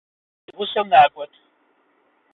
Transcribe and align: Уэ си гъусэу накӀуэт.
Уэ 0.45 0.45
си 0.45 0.51
гъусэу 0.55 0.85
накӀуэт. 0.89 1.33